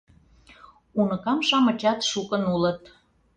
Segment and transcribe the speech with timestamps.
[0.99, 2.79] Уныкам-шамычат шукын улыт.